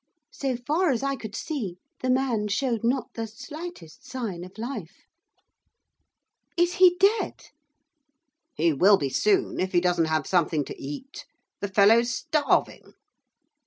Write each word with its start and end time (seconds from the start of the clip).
So 0.31 0.57
far 0.57 0.89
as 0.89 1.03
I 1.03 1.15
could 1.15 1.35
see 1.35 1.77
the 1.99 2.09
man 2.09 2.47
showed 2.47 2.83
not 2.83 3.13
the 3.13 3.27
slightest 3.27 4.03
sign 4.09 4.43
of 4.43 4.57
life. 4.57 5.03
'Is 6.57 6.73
he 6.81 6.97
dead?' 6.99 7.49
'He 8.55 8.73
will 8.73 8.97
be 8.97 9.09
soon, 9.09 9.59
if 9.59 9.73
he 9.73 9.79
doesn't 9.79 10.05
have 10.05 10.25
something 10.25 10.65
to 10.65 10.81
eat. 10.81 11.27
The 11.59 11.67
fellow's 11.67 12.09
starving. 12.09 12.93